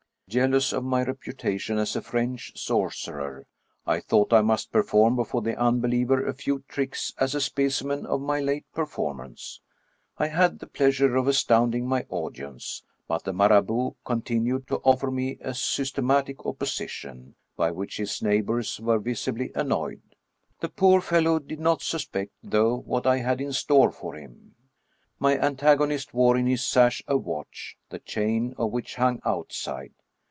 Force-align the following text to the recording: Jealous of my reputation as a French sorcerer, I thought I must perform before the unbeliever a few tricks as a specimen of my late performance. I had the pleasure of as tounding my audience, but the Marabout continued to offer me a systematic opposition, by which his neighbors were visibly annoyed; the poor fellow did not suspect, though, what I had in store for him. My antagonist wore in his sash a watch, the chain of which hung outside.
Jealous 0.29 0.71
of 0.71 0.81
my 0.85 1.03
reputation 1.03 1.77
as 1.77 1.93
a 1.93 2.01
French 2.01 2.57
sorcerer, 2.57 3.45
I 3.85 3.99
thought 3.99 4.31
I 4.31 4.39
must 4.39 4.71
perform 4.71 5.17
before 5.17 5.41
the 5.41 5.57
unbeliever 5.57 6.25
a 6.25 6.33
few 6.33 6.63
tricks 6.69 7.13
as 7.17 7.35
a 7.35 7.41
specimen 7.41 8.05
of 8.05 8.21
my 8.21 8.39
late 8.39 8.63
performance. 8.73 9.59
I 10.17 10.27
had 10.27 10.59
the 10.59 10.67
pleasure 10.67 11.17
of 11.17 11.27
as 11.27 11.43
tounding 11.43 11.83
my 11.85 12.05
audience, 12.07 12.81
but 13.09 13.25
the 13.25 13.33
Marabout 13.33 13.97
continued 14.05 14.69
to 14.69 14.77
offer 14.85 15.11
me 15.11 15.37
a 15.41 15.53
systematic 15.53 16.45
opposition, 16.45 17.35
by 17.57 17.71
which 17.71 17.97
his 17.97 18.21
neighbors 18.21 18.79
were 18.79 18.99
visibly 18.99 19.51
annoyed; 19.53 20.15
the 20.61 20.69
poor 20.69 21.01
fellow 21.01 21.39
did 21.39 21.59
not 21.59 21.81
suspect, 21.81 22.31
though, 22.41 22.77
what 22.77 23.05
I 23.05 23.17
had 23.17 23.41
in 23.41 23.51
store 23.51 23.91
for 23.91 24.15
him. 24.15 24.55
My 25.19 25.37
antagonist 25.37 26.13
wore 26.13 26.37
in 26.37 26.47
his 26.47 26.63
sash 26.63 27.03
a 27.05 27.17
watch, 27.17 27.75
the 27.89 27.99
chain 27.99 28.53
of 28.57 28.71
which 28.71 28.95
hung 28.95 29.19
outside. 29.25 29.91